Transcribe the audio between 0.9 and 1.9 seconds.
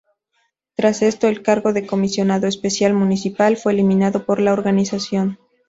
esto, el cargo de